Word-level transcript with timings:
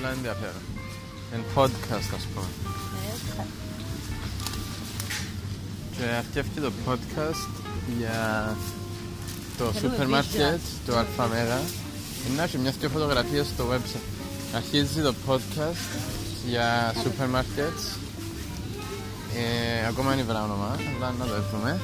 πολλά 0.00 0.12
ενδιαφέρον. 0.12 0.62
Εν 1.32 1.42
podcast, 1.54 2.14
ας 2.14 2.26
πούμε. 2.34 2.46
Και 5.96 6.04
αρκεύει 6.04 6.60
το 6.60 6.72
podcast 6.86 7.48
για 7.98 8.56
το 9.58 9.72
σούπερ 9.80 10.08
μάρκετ 10.08 10.60
του 10.86 10.96
Αλφαμέγα. 10.96 11.60
Να 12.36 12.42
έχει 12.42 12.58
μια 12.58 12.70
και 12.70 12.88
φωτογραφίες 12.88 13.46
στο 13.46 13.64
website. 13.72 14.54
Αρχίζει 14.54 15.02
το 15.02 15.14
podcast 15.28 15.98
για 16.48 16.94
σούπερ 17.02 17.28
μάρκετ. 17.28 17.78
Ε, 19.36 19.86
ακόμα 19.86 20.12
είναι 20.12 20.22
βρά 20.22 20.44
όνομα, 20.44 20.78
αλλά 20.96 21.14
να 21.18 21.26
το 21.26 21.34
έρθουμε. 21.34 21.80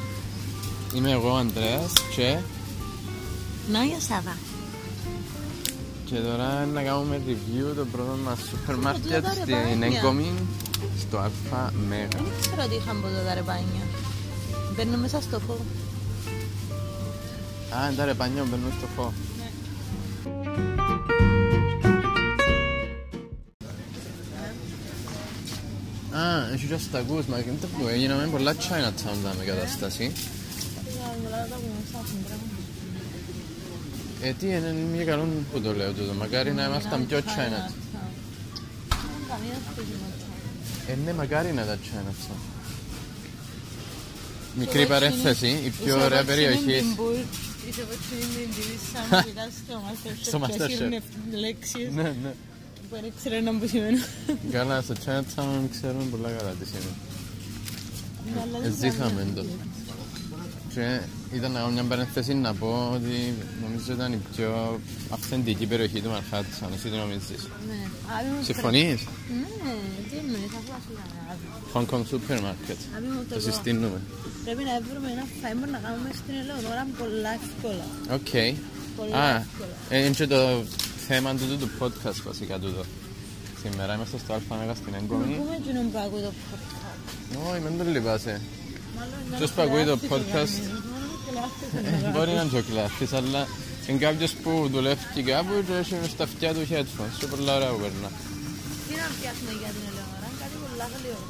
Είμαι 0.94 1.10
εγώ 1.10 1.32
ο 1.32 1.36
Ανδρέας 1.36 1.92
και... 2.16 2.38
Νόια 3.70 4.00
Σάβα. 4.00 4.36
Και 6.04 6.16
τώρα 6.16 6.66
να 6.66 6.82
κάνουμε 6.82 7.20
review 7.28 7.74
το 7.76 7.86
πρώτο 7.92 8.16
μας 8.24 8.38
σούπερ 8.50 8.76
μάρκετ 8.76 9.02
τούτα 9.02 9.20
τα 9.20 9.32
στην 9.32 9.54
ρεπάνια. 9.54 9.98
Εγκομήν 9.98 10.36
στο 11.00 11.18
Αλφα 11.18 11.72
Μέγα. 11.88 12.08
Δεν 12.08 12.22
ξέρω 12.40 12.62
ότι 12.64 12.74
είχαν 12.74 13.00
ποτέ 13.00 13.22
τα 13.26 13.34
ρεπάνια. 13.34 13.84
Μπαίνουν 14.76 15.00
μέσα 15.00 15.20
στο 15.20 15.40
φω. 15.40 15.56
Α, 17.76 17.86
είναι 17.86 17.96
τα 17.96 18.04
ρεπάνια 18.04 18.42
που 18.42 18.48
μπαίνουν 18.50 18.72
στο 18.78 18.86
φω. 18.96 19.12
Α, 26.18 26.52
έχει 26.52 26.66
και 26.66 26.74
αστακούς, 26.74 27.26
μα 27.26 27.36
και 27.40 27.50
που 27.50 27.88
έγιναμε 27.88 28.26
πολλά 28.26 28.52
Chinatown 28.52 29.18
τα 29.24 29.34
με 29.38 29.44
κατάσταση. 29.44 30.04
Ε, 30.04 30.10
τι 30.86 30.92
είναι, 34.24 34.54
είναι 34.56 34.72
μια 34.94 35.04
καλό 35.04 35.28
που 35.52 35.60
το 35.60 35.72
λέω 35.74 35.92
τούτο, 35.92 36.12
μακάρι 36.12 36.52
να 36.52 36.64
ήμασταν 36.64 37.06
πιο 37.06 37.18
China. 37.18 37.70
Ε, 40.88 40.94
ναι, 41.04 41.12
μακάρι 41.12 41.52
να 41.52 41.62
ήταν 41.62 41.78
Chinatown. 41.82 42.36
Μικρή 44.58 44.86
παρένθεση, 44.86 45.46
η 45.48 45.72
πιο 45.84 46.02
ωραία 46.04 46.24
περιοχή. 46.24 46.74
Είσαι 47.68 47.84
βοτσινή 47.88 48.46
την 48.54 48.78
σαν 48.92 49.08
πειράς 49.24 49.52
στο 49.66 49.82
Στο 50.22 50.38
Masterchef. 50.38 50.44
Masterchef. 50.44 50.66
Ποιες 50.66 50.78
είναι 50.80 51.02
λέξεις 51.32 51.88
Ναι, 51.94 52.02
ναι. 52.02 52.32
που 52.90 52.96
δεν 53.00 53.12
ξέρω 53.18 53.40
να 53.40 53.58
που 53.58 53.66
σημαίνουν. 53.68 54.00
Καλά, 54.50 54.80
στο 54.82 54.94
Chinatown 55.06 55.68
ξέρουμε 55.70 56.04
πολλά 56.10 56.28
καλά 56.30 56.50
τι 56.50 56.66
σημαίνει. 56.66 56.96
Αλλά 58.42 58.56
Ε, 58.66 58.70
δεν 58.70 58.90
Ζήσαμε 58.90 59.20
κάνω. 59.20 59.32
το. 59.34 59.44
Και 61.34 61.40
ήταν 61.42 61.52
να 61.56 61.58
κάνω 61.60 61.72
μια 61.78 61.86
παρένθεση 61.92 62.32
να 62.46 62.52
πω 62.60 62.70
ότι 62.96 63.14
νομίζω 63.64 63.88
ήταν 63.98 64.10
η 64.18 64.20
πιο 64.34 64.80
αυθεντική 65.16 65.66
περιοχή 65.72 65.98
του 66.04 66.10
Μαρχάτισαν. 66.14 66.68
Εσύ 66.76 66.86
τι 66.92 66.96
νομίζεις. 67.04 67.42
Ναι. 67.70 67.80
Άβη 68.16 68.28
μου 68.34 68.42
Συμφωνείς; 68.50 68.98
πρέπει- 69.04 69.42
Ναι, 69.64 69.74
τι 70.08 70.14
εννοείς, 70.22 70.52
αφού 70.58 70.70
ας 70.78 70.84
ήταν 70.94 71.08
άβη. 71.30 71.46
Hong 71.74 71.86
Kong 71.90 72.02
Supermarket. 72.12 72.78
Άβη 72.96 73.08
μου 73.14 73.20
το 73.28 73.34
Το 73.34 73.40
πω. 73.40 73.46
συστήνουμε. 73.48 73.98
Πρέπει 74.44 74.62
να 74.70 74.74
βρούμε 74.88 75.08
ένα 75.16 75.24
φάιμορ 75.40 75.68
να 75.76 75.80
κάνουμε 75.86 76.10
στην 76.20 76.34
Ελεονόρα 76.40 76.82
πολλά 77.00 77.30
εύκολα. 77.40 77.86
Οκ. 78.18 78.32
Πολλά 78.98 79.14
Α, 79.24 79.28
εύκολα. 79.44 79.74
ε, 79.94 79.96
είναι 80.04 80.14
και 80.20 80.26
το 80.34 80.40
θέμα 81.08 81.28
του 81.38 81.44
του 81.60 81.68
podcast 81.80 82.18
βασικά 82.30 82.54
τούτο. 82.62 82.82
Σήμερα 83.62 83.90
είμαστε 83.96 84.16
στο 84.22 84.30
Αλφα 84.36 84.54
Μέγα 84.60 84.74
στην 84.80 84.92
Να 84.94 84.98
Έγκομη. 85.00 85.34
πούμε 85.40 85.54
εκείνον 85.60 85.84
που 85.92 85.98
ακούει 86.06 86.22
το 86.28 86.32
podcast. 86.48 87.02
Όχι, 87.48 87.60
μην 87.64 87.72
το 87.78 87.84
λυπάσαι. 87.94 88.34
Μάλλον 88.96 89.18
είναι 89.24 89.36
Ποιος 89.38 89.50
ένας 89.50 89.54
που 89.56 89.60
ακούει 89.66 89.84
το 89.92 89.96
τεράστιος 89.96 90.12
podcast? 90.12 90.54
Οργανισμός, 91.34 91.52
μόνο 91.52 91.52
τεράστιος 91.60 91.72
Ε, 91.74 91.78
οργανισμός. 91.78 92.12
Μπορεί 92.14 92.30
να 92.36 92.40
είναι 92.42 92.52
και 92.54 92.60
ο 92.62 92.66
κλάφτης, 92.70 93.10
αλλά 93.18 93.42
είναι 93.86 94.00
κάποιος 94.06 94.32
που 94.42 94.52
δουλεύει 94.74 95.22
κάπου 95.30 95.52
και 95.66 95.74
έχει 95.82 95.96
στα 96.14 96.24
αυτιά 96.28 96.50
του 96.56 96.62
headphones. 96.70 97.14
Και 97.20 97.26
πολλά 97.32 97.52
ωραία 97.58 97.70
που 97.74 97.80
περνά. 97.84 98.10
Τι 98.86 98.92
να 99.02 99.06
φτιάξουμε 99.14 99.52
για 99.62 99.70
την 99.76 99.82
Ελεονόρα, 99.90 100.28
κάτι 100.42 100.56
πολλά 100.64 100.86
γλυόρο. 100.94 101.26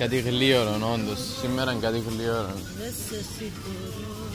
Κάτι 0.00 0.16
γλίωρο, 0.28 0.74
όντως. 0.94 1.20
Σήμερα 1.40 1.68
είναι 1.72 1.80
κάτι 1.86 1.98
γλίωρο. 2.08 2.54
Δεν 2.80 2.92
σε 3.06 3.18
συγχωρώ, 3.34 4.26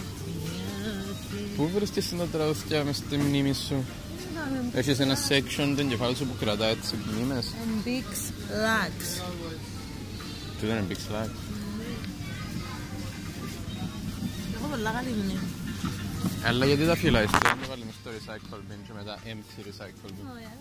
γιατί- 1.31 1.55
Πού 1.57 1.63
βρίσκεσαι 1.75 2.15
τα 2.21 2.27
τραγούδια 2.33 2.83
μες 2.83 2.95
στη 2.95 3.15
μνήμη 3.17 3.53
σου; 3.67 3.77
Συγγνώμη, 4.21 4.69
Έχεις 4.79 4.99
ένα 5.05 5.15
section 5.29 5.67
του 5.75 5.81
εγκεφάλου 5.85 6.15
σου 6.15 6.25
που 6.29 6.35
κρατάει 6.39 6.75
τις 6.75 6.91
μνήμες; 7.11 7.45
And 7.61 7.87
Big 7.87 8.07
Lax. 8.65 8.95
Τι 10.59 10.65
δεν 10.67 10.75
είναι 10.77 10.85
big 10.89 10.99
slack. 11.05 11.29
Έχω 14.83 14.89
πολλά 14.89 15.01
καλή 15.03 15.15
μνήμη. 15.23 15.47
Αλλά 16.45 16.65
γιατί 16.65 16.85
τα 16.85 16.95
φυλάεις, 16.95 17.29
δεν 17.29 17.39
το 17.41 17.67
βάλει 17.69 17.83
μες 17.85 17.95
στο 18.01 18.09
recycle 18.15 18.61
bin 18.69 18.79
και 18.87 18.93
μετά 18.97 19.17
empty 19.31 19.59
recycle 19.67 20.09
bin. 20.09 20.25
Ωραία. 20.31 20.55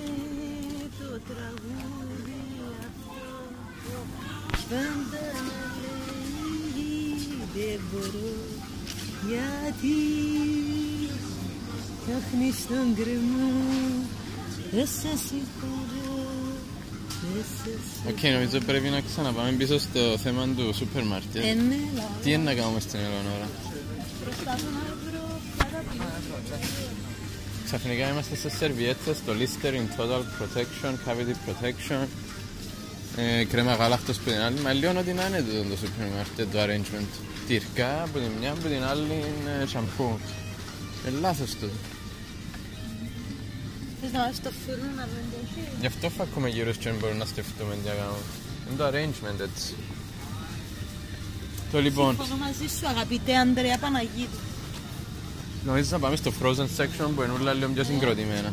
Ε, 0.00 0.86
το 0.98 1.06
Οκ, 18.08 18.22
νομίζω 18.22 18.58
πρέπει 18.66 18.88
να 18.88 19.00
ξαναπάμε 19.00 19.50
πίσω 19.50 19.78
στο 19.78 20.18
θέμα 20.22 20.42
του 20.56 20.74
σούπερ 20.78 21.02
Ε, 21.02 21.06
μάρκετ. 21.06 21.44
ναι, 21.44 21.80
λαό. 21.96 22.06
Τι 22.22 22.32
είναι 22.32 22.42
να 22.42 22.54
κάνουμε 22.54 22.80
στην 22.80 22.98
Ελεονόρα. 22.98 23.48
Προσπαθώ 24.24 24.68
να 24.78 24.84
βρω 25.04 25.40
πάρα 25.58 25.82
Ξαφνικά 27.64 28.08
είμαστε 28.10 28.36
σε 28.36 28.48
σερβιέτες, 28.50 29.16
το 29.26 29.32
Listerine 29.40 29.88
Total 30.00 30.22
Protection, 30.38 30.92
Cavity 31.06 31.34
Protection, 31.46 32.06
ε, 33.16 33.44
κρέμα 33.44 33.74
γάλακτος 33.74 34.16
που 34.16 34.30
την 34.30 34.40
άλλη, 34.40 34.60
μα 34.60 34.72
λίγο 34.72 34.92
ότι 34.98 35.12
να 35.12 35.26
είναι 35.26 35.44
το, 35.48 35.68
το 35.70 35.76
σούπερ 35.76 36.06
μάρκετ, 36.16 36.52
το 36.52 36.58
arrangement. 36.64 37.10
Τυριά 37.46 38.02
από 38.02 38.18
την 38.18 38.30
μια, 38.40 38.50
από 38.50 38.60
την 38.60 38.84
άλλη 38.84 39.12
είναι 39.12 39.66
σαμπού. 39.66 40.18
Ε, 41.06 41.10
λάθος 41.20 41.50
το. 41.60 41.66
Θες 44.04 44.12
να 44.12 44.20
βάλεις 44.22 44.40
το 44.46 44.50
φούρνο 44.62 44.88
να 45.00 45.04
μην 45.12 45.24
το 45.32 45.36
έχει; 45.44 45.68
Γι' 45.80 45.86
αυτό 45.86 46.06
θα 46.16 46.22
ακόμα 46.22 46.48
γύρω 46.48 46.70
και 46.80 46.88
δεν 46.90 46.96
μπορούμε 46.98 47.18
να 47.18 47.24
σκεφτούμε 47.32 47.72
τι 47.78 47.84
να 47.88 47.94
κάνουμε. 48.00 48.24
Είναι 48.66 48.76
το 48.80 48.84
arrangement 48.90 49.40
έτσι. 49.48 49.74
Το 51.72 51.80
λοιπόν, 51.86 52.14
Συμφωνώ 52.14 52.36
μαζί 52.46 52.66
σου 52.76 52.86
αγαπητέ 52.94 53.34
Ανδρέα 53.36 53.78
Παναγίδου. 53.78 54.40
νομίζω 55.64 55.88
να 55.90 55.98
πάμε 55.98 56.16
στο 56.16 56.30
frozen 56.40 56.68
section 56.78 57.08
που 57.14 57.22
είναι 57.22 57.32
όλα 57.40 57.52
λίγο 57.52 57.70
πιο 57.76 57.84
συγκροτημένα. 57.84 58.50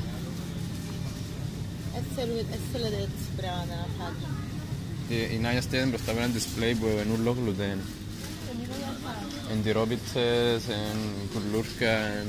Δεν 1.93 2.03
θέλουμε- 2.15 2.45
δεν 2.51 2.59
θέλετε 2.71 2.95
έτσι 3.07 3.25
πράγματα 3.39 3.75
να 3.81 3.87
φάτε. 3.97 4.25
Η- 5.15 5.29
Η 5.35 5.37
Νάγια 5.43 5.61
στέλνει 5.61 5.89
μπροστά 5.89 6.11
από 6.11 6.19
ένα 6.21 6.31
display 6.37 6.73
που 6.79 6.85
είναι 7.05 7.13
όλο 7.19 7.31
γλουτέν. 7.39 7.79
Εντυρόπιτσες, 9.53 10.61
εν 10.79 10.97
κουλούρκα, 11.33 11.91
εν... 12.19 12.27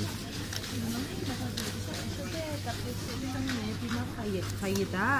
Φαγητά. 4.62 5.10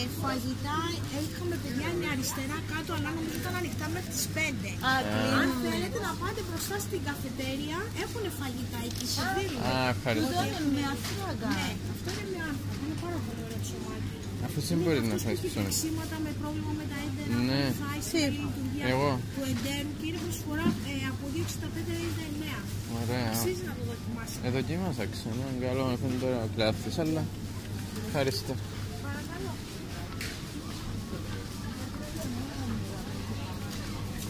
Ε, 0.00 0.04
φαγητά 0.22 0.78
είχαμε 1.24 1.54
παιδιά 1.62 1.86
είναι 1.94 2.08
αριστερά 2.14 2.58
κάτω, 2.72 2.90
αλλά 2.96 3.08
νομίζω 3.16 3.36
ήταν 3.42 3.54
ανοιχτά 3.60 3.86
μέχρι 3.94 4.10
τις 4.16 4.26
5. 4.36 4.70
Α, 4.88 4.92
Αν 5.40 5.46
κλείνουν. 5.48 5.58
θέλετε 5.66 5.98
να 6.06 6.12
πάτε 6.20 6.40
μπροστά 6.46 6.76
στην 6.86 7.00
καφετέρια, 7.08 7.78
έχουν 8.04 8.22
φαγητά 8.40 8.78
εκεί 8.88 9.06
σε 9.14 9.22
δίνουν. 9.36 9.60
Α, 9.68 9.72
ευχαριστώ. 9.94 10.28
Αυτό 10.32 10.42
είναι 10.48 10.62
με 10.76 10.82
αθράγκα. 10.92 11.50
Ναι, 11.58 11.70
αυτό 11.94 12.08
είναι 12.14 12.26
μια 12.32 12.44
άρθρα. 12.50 12.72
Είναι 12.82 12.96
πάρα 13.04 13.18
πολύ 13.26 13.40
ωραίο 13.46 13.60
ψωμάκι. 13.64 14.14
Αφού 14.46 14.58
δεν 14.68 14.78
μπορεί 14.82 15.00
να 15.10 15.16
φάει 15.24 15.34
Έχει 15.36 15.46
ψωμί. 15.52 15.64
φυξίματα 15.68 16.16
με 16.24 16.30
πρόβλημα 16.40 16.72
με 16.80 16.84
τα 16.92 16.96
έντερα. 17.06 17.34
Ναι. 17.48 17.62
Φάει 17.82 18.00
Τι; 18.02 18.08
σε 18.12 18.20
λειτουργία 18.38 18.84
Εγώ. 18.94 19.10
του 19.34 19.42
εντέρου 19.52 19.90
και 19.98 20.04
είναι 20.08 20.20
προσφορά 20.24 20.66
ε, 20.92 20.94
από 21.12 21.24
2,65-99. 21.34 22.60
Ωραία. 23.00 23.28
Αξίζει 23.34 23.62
να 23.70 23.74
το 23.78 23.82
δοκιμάσετε. 23.90 24.42
Ε, 24.46 24.48
δοκίμασα 24.56 25.04
ξανά, 25.14 25.44
είναι 25.50 25.60
καλό, 25.68 25.84
έχουν 25.96 26.12
τώρα 26.22 26.38
ο 26.46 26.48
κλάφτης, 26.54 26.94
αλλά 27.04 27.22
ευχαριστώ. 28.18 28.54
Παρακαλώ. 29.02 29.54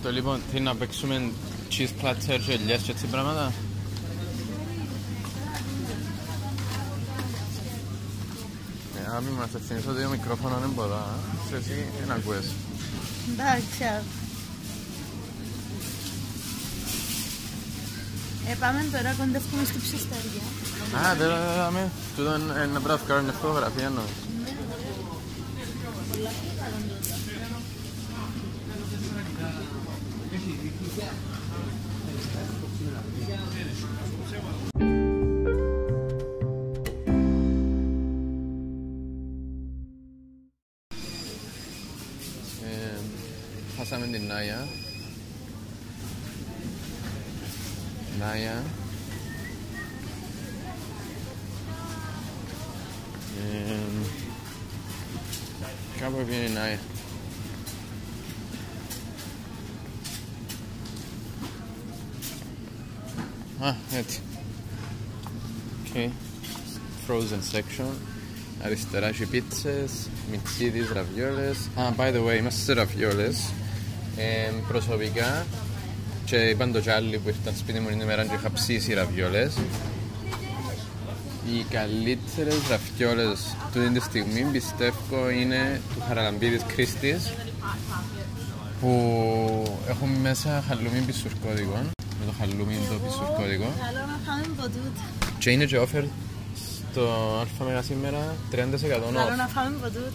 Το 0.02 0.10
λοιπόν, 0.12 0.40
τι 0.52 0.60
να 0.60 0.74
παίξουμε 0.74 1.30
cheese 1.70 2.04
platter 2.04 2.40
και 2.46 2.52
ελιές 2.52 2.82
και 2.82 2.90
έτσι 2.90 3.06
πράγματα; 3.06 3.52
Ε, 8.96 9.16
άμοι 9.16 9.30
μας 9.30 9.48
ευθύνεις 9.54 9.86
ότι 9.86 10.02
το 10.02 10.08
μικρόφωνο 10.08 10.56
δεν 10.60 10.70
μπορώ, 10.70 10.94
α. 10.94 11.14
Και 11.48 11.56
εσύ 11.56 11.86
δεν 12.00 12.16
ακούες. 12.16 12.44
Εντάξει. 13.32 14.06
Ε, 18.50 18.54
πάμε 18.60 18.81
τώρα 18.93 19.14
κοντεύουμε 19.19 19.64
στη 19.64 19.78
ψισταριά. 19.78 20.43
Α, 21.08 21.14
δεν 21.14 21.28
λέμε. 21.28 21.90
Τούτο 22.16 22.37
είναι 22.37 22.62
ένα 22.62 22.81
πράγμα 22.81 23.04
που 23.06 23.25
μια 23.25 23.32
φωτογραφία 23.32 23.87
εννοώ. 23.87 24.04
Χάσαμε 43.78 44.06
την 44.06 44.26
Νάια 44.26 44.66
Νάια. 48.18 48.64
Ε, 53.38 53.74
κάπου 56.00 56.16
έβγαινε 56.20 56.44
η 56.44 56.52
Νάια. 56.52 56.78
Α, 63.60 63.74
έτσι. 63.92 64.20
Okay. 65.94 66.10
Frozen 67.08 67.56
section. 67.56 67.90
Αριστερά 68.64 69.06
έχει 69.06 69.26
πίτσες, 69.26 69.90
μιτσίδις, 70.30 70.90
ραβιόλες. 70.92 71.56
Α, 71.74 71.92
by 71.96 72.14
the 72.14 72.26
way, 72.26 72.38
είμαστε 72.38 72.60
σε 72.60 72.72
ραβιόλες. 72.72 73.52
Ε, 74.16 74.50
προσωπικά, 74.69 75.46
και 76.26 76.37
είπαν 76.37 76.73
το 76.73 76.81
κι 76.81 76.90
άλλοι 76.90 77.19
που 77.19 77.28
ήρθαν 77.28 77.55
σπίτι 77.56 77.78
μου 77.81 77.88
την 77.88 78.00
ημέρα 78.00 78.25
και 78.26 78.34
είχα 78.34 78.50
ψήσει 78.52 78.94
ραβιόλες. 78.94 79.55
Οι 81.52 81.64
καλύτερες 81.70 82.58
ραβιόλες 82.70 83.56
του 83.73 83.93
τη 83.93 84.00
στιγμή 84.00 84.43
πιστεύω 84.52 85.31
είναι 85.40 85.81
του 85.94 86.02
Χαραλαμπίδης 86.08 86.62
Κρίστης 86.75 87.32
που 88.81 88.93
έχουν 89.88 90.08
μέσα 90.08 90.64
χαλούμι 90.69 90.99
πισουρκώδικο 91.06 91.78
με 92.20 92.25
το 92.26 92.32
χαλούμι 92.38 92.75
το 92.88 92.94
πισουρκώδικο 93.06 93.72
Καλό 93.84 94.06
να 94.06 94.19
φάμε 94.26 94.44
από 94.58 94.62
τούτο. 94.62 95.00
και 95.38 95.50
είναι 95.50 95.64
και 95.64 95.79
offer 95.81 96.05
στο 96.93 97.46
Αλφαμέγα 97.60 97.82
σήμερα 97.82 98.34
30% 98.52 98.56
Καλό 98.88 99.05
off. 99.06 99.37
να 99.37 99.46
φάμε 99.46 99.76
από 99.81 99.87
τούτο. 99.87 100.11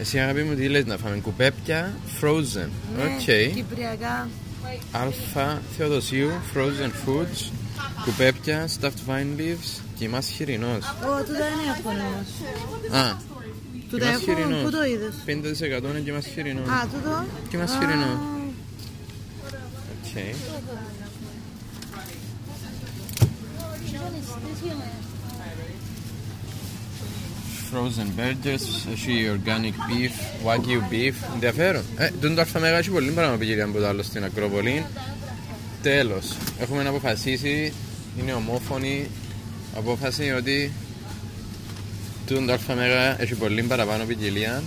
Εσύ 0.00 0.18
αγάπη 0.18 0.42
μου 0.42 0.54
τι 0.54 0.68
λες 0.68 0.84
να 0.86 0.96
φάμε, 0.96 1.16
κουπέπια 1.16 1.92
frozen. 2.20 2.68
Ναι, 2.96 3.02
Οκ. 3.04 3.54
Κυπριακά. 3.54 4.28
Αλφα 4.92 5.62
Θεοδοσίου, 5.76 6.30
frozen 6.54 6.90
foods, 7.08 7.50
κουπέπια, 8.04 8.68
stuffed 8.80 9.10
vine 9.10 9.38
leaves 9.40 9.80
κιμάς 9.98 10.26
χοιρινός. 10.28 10.84
Ω, 10.86 11.22
τούτα 11.24 11.46
είναι 11.46 11.72
εύκολο 11.76 12.02
όμως. 12.12 12.28
Α, 13.04 13.16
Τούτα 13.90 14.06
μας 14.06 14.14
έχουν, 14.14 14.34
χοιρινός. 14.34 14.62
πού 14.62 14.70
το 14.70 14.84
είδες; 14.84 15.14
50% 15.26 15.88
είναι 15.90 15.98
κιμάς 16.00 16.26
χοιρινός. 16.26 16.68
Α, 16.68 16.86
τούτο; 16.92 17.24
Κιμάς 17.48 17.70
Α, 17.72 17.78
χοιρινό. 17.78 18.20
Οκ. 20.04 20.18
Frozen 27.72 28.08
burgers, 28.20 28.90
έχει 28.92 29.30
organic 29.36 29.72
beef, 29.88 30.46
wagyu 30.46 30.92
beef, 30.92 31.14
ενδιαφέρον. 31.34 31.82
Ε, 31.96 32.10
τον 32.20 32.34
το 32.34 32.40
αλφαμέγα 32.40 32.76
έχει 32.78 32.90
πολύ 32.90 33.10
πράγμα 33.10 33.36
πήγε 33.36 33.62
από 33.62 33.78
το 33.78 33.86
άλλο 33.86 34.02
στην 34.02 34.24
Ακρόπολη. 34.24 34.84
Τέλος, 35.82 36.36
έχουμε 36.60 36.88
αποφασίσει, 36.88 37.72
είναι 38.20 38.32
ομόφωνη 38.32 39.10
απόφαση 39.76 40.30
ότι 40.30 40.72
τον 42.26 42.46
το 42.46 42.52
αλφαμέγα 42.52 43.20
έχει 43.22 43.34
πολύ 43.34 43.62
παραπάνω 43.62 44.04
ποικιλία 44.04 44.62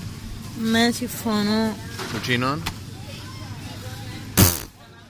Ναι, 0.72 0.92
συμφωνώ. 0.92 1.76
κουτσίνων 2.12 2.64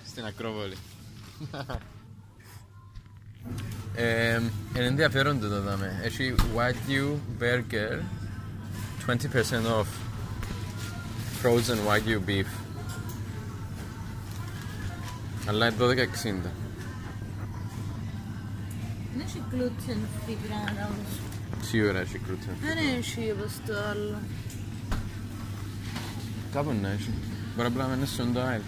στην 0.08 0.26
Ακρόπολη. 0.26 0.76
ε, 3.96 4.42
είναι 4.76 4.86
ενδιαφέρον 4.86 5.40
το 5.40 5.62
δάμε. 5.62 6.00
Έχει 6.04 6.36
Wagyu 6.56 7.18
Burger 7.40 8.00
20% 9.08 9.12
off 9.80 9.86
Frozen 11.44 11.80
Wagyu 11.88 12.30
Beef 12.30 12.46
Αλλά 15.48 15.66
είναι 15.66 15.76
12,60 15.80 15.86
Δεν 19.12 19.22
έχει 19.26 19.44
gluten 19.52 19.98
free 19.98 20.38
πράγματα 20.48 20.90
όμως. 20.92 21.20
Σίγουρα 21.62 22.00
έχει 22.00 22.20
gluten 22.28 22.54
Δεν 22.62 22.78
έχει 22.98 23.32
όπως 23.32 23.52
το 23.66 23.74
άλλο. 23.90 24.18
Κάπου 26.54 26.76
να 26.82 26.90
έχει 26.90 27.10
Μπορεί 27.56 27.68
απλά 27.68 27.88
να 27.88 27.96
είναι 27.96 28.06
στον 28.06 28.34
το 28.34 28.40
aisle 28.42 28.62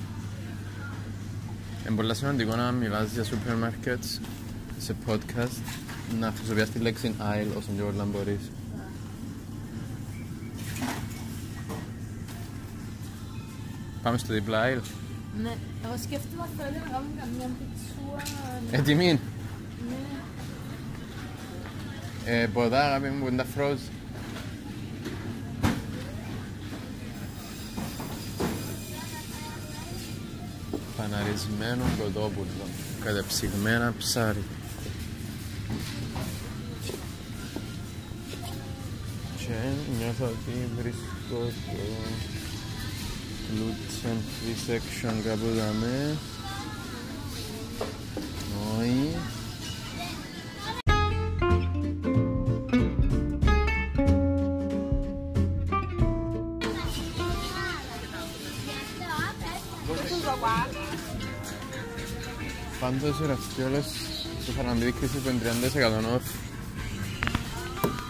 Είναι 1.87 1.95
πολύ 1.95 2.15
σημαντικό 2.15 2.55
να 2.55 2.71
μιλάς 2.71 3.11
για 3.11 3.23
σούπερ 3.23 3.55
μάρκετς 3.55 4.19
σε 4.79 4.95
podcast 5.07 5.57
να 6.19 6.33
χρησιμοποιάς 6.37 6.69
τη 6.69 6.79
λέξη 6.79 7.13
aisle 7.19 7.57
όσο 7.57 7.67
πιο 7.75 7.85
πολλά 7.85 8.05
μπορείς. 8.05 8.51
Πάμε 14.01 14.17
στο 14.17 14.33
διπλά 14.33 14.63
aisle 14.65 14.81
Ναι, 15.41 15.53
εγώ 15.85 15.93
σκέφτομαι 16.03 16.47
θέλω 16.57 16.69
να 16.85 16.91
κάνουμε 16.91 17.11
καμιά 17.19 17.49
πιτσούα. 17.57 18.21
Έτοιμη 18.79 19.19
Ναι. 19.89 19.95
ε, 22.25 22.47
Ποδά 22.47 22.85
αγάπη 22.85 23.07
μου 23.09 23.19
που 23.23 23.27
είναι 23.27 23.43
τα 23.43 23.45
frozen 23.57 23.91
Παναρισμένο 30.97 31.83
κοτόπουλο 31.99 32.65
Κατεψυγμένα 33.03 33.93
ψάρι 33.97 34.43
Και 39.55 39.61
νιώθω 39.97 40.25
ότι 40.25 40.69
βρίσκω 40.77 41.01
το 41.29 41.77
gluten 43.51 44.17
free 44.17 44.71
section 44.71 45.13
κάπου 45.25 45.45
δαμέ 45.55 46.17
Όχι 48.79 49.15
Πάντως 62.79 63.19
οι 63.19 63.25
ραφιόλες 63.25 63.85
του 64.45 64.53
Χαραμπίδη 64.57 64.91
Κρίσης 64.91 65.21
που 65.21 65.29
είναι 65.29 65.69
30% 65.73 66.17
off 66.17 66.54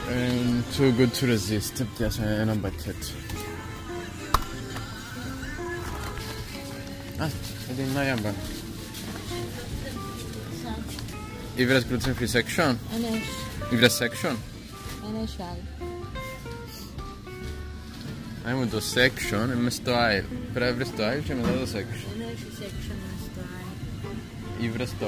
And 0.07 0.63
too 0.77 0.91
good 0.91 1.13
to 1.13 1.25
resist. 1.25 1.85
Πιάσα 1.97 2.25
ένα 2.25 2.53
μπακέτ. 2.55 3.03
Α, 7.17 7.27
με 7.67 7.73
την 7.75 7.85
Νάγια 7.93 8.17
μπα. 8.21 8.29
Ήβρες 11.55 11.85
gluten 11.91 12.07
free 12.07 12.31
section; 12.35 12.75
Δεν 12.91 13.03
έχει. 13.03 13.73
Ήβρες 13.73 13.97
section; 14.01 14.35
Δεν 15.03 15.21
έχει 15.23 15.41
άλλο. 15.41 15.63
Αν 18.47 18.57
μου 18.57 18.67
το 18.67 18.81
section 18.95 19.43
είναι 19.43 19.55
μες 19.55 19.73
στο 19.73 19.91
aisle. 19.91 20.25
Πρέπει 20.53 20.71
να 20.71 20.75
βρεις 20.75 20.89
το 20.95 21.03
aisle 21.03 21.23
και 21.25 21.33
μετά 21.33 21.51
το 21.51 21.67
section. 21.73 22.07
Δεν 22.17 22.27
έχει 22.31 22.47
section 22.59 22.95
μες 23.03 23.19
στο 23.31 23.41
άλλο. 23.57 24.65
Ήβρες 24.65 24.89
το... 24.99 25.05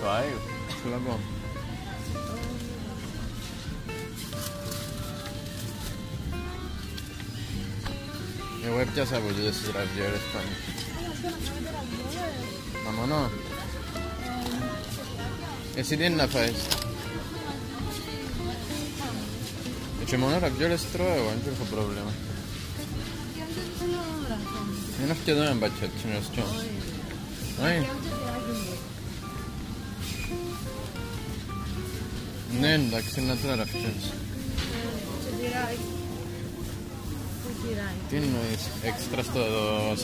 το 0.00 0.06
aisle. 0.18 0.40
Θέλω 0.82 1.18
να 8.68 8.74
πω. 8.74 8.80
Εγώ 8.80 8.80
έπιασα 8.80 9.16
από 9.16 9.28
τούτες 9.28 9.56
τις 9.56 9.70
ραβιόλες 9.76 10.20
πάνω. 10.32 10.52
Μα 12.84 12.90
μόνο. 12.90 13.30
Εσύ 15.74 15.96
τι 15.96 16.04
είναι 16.04 16.14
να 16.14 16.26
φάεις. 16.26 16.64
Ε, 20.00 20.04
Και 20.04 20.16
μόνο 20.16 20.38
ραβιόλες 20.38 20.82
τρώω 20.92 21.06
εγώ, 21.06 21.32
δεν 21.44 21.52
έχω 21.54 21.64
πρόβλημα. 21.74 22.12
Είναι 25.02 25.10
αρκετό 25.10 25.42
ένα 25.42 25.54
μπατσέτ, 25.54 25.90
είναι 26.04 26.16
ωστό. 26.16 26.42
Όχι. 27.62 27.88
Ναι, 32.60 32.72
εντάξει, 32.72 33.20
να 33.20 33.36
τρώω 33.36 33.54
ραβιόλες. 33.56 34.12
Σε 37.58 37.66
τυράκι. 37.66 38.00
Σε 38.00 38.06
τυράκι. 38.06 38.06
Τι 38.10 38.16
εννοείς, 38.16 38.62
έξτρα 38.90 39.22
στο 39.30 39.42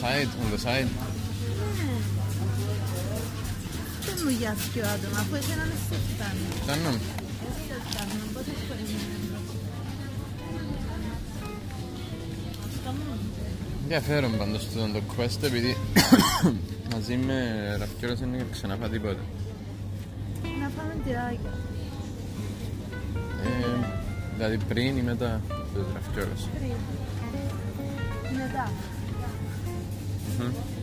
side, 0.01 0.31
on 0.41 0.47
the 0.53 0.59
side; 0.65 0.89
Δεν 4.05 4.15
μου 4.23 4.31
για 4.39 4.55
δυο 4.73 4.85
άτομα, 4.95 5.19
αφού 5.23 5.35
εσένα 5.41 5.63
δεν 5.71 5.79
σε 5.87 5.97
φτάνει. 6.11 6.45
Κάνω. 6.67 6.91
Δεν 7.41 7.53
σε 7.67 7.75
φτάνει, 7.85 8.15
πόσες 8.33 8.59
φορές 8.67 8.89
είναι 8.93 9.15
εδώ. 9.25 9.39
Στο 12.77 12.91
μόνο. 12.99 13.23
Ενδιαφέρον 13.81 14.37
πάντως 14.37 14.61
το, 14.73 14.79
το 14.95 15.01
quest 15.11 15.41
επειδή 15.49 15.77
μαζί 16.93 17.15
με 17.27 17.37
ραβιόλες 17.79 18.19
δεν 18.19 18.33
είχα 18.33 18.45
ξαναφά 18.51 18.89
τίποτα. 18.89 19.23
Να 20.59 20.67
φάμε 20.75 20.93
τυράκια. 21.05 21.53
Ε, 23.43 23.87
δηλαδή 24.35 24.57
πριν 24.57 24.97
ή 24.97 25.01
μετά 25.01 25.41
τους 25.73 25.85
ραβιόλες. 25.93 26.41
Πριν. 26.57 26.71
Mhm. 30.37 30.74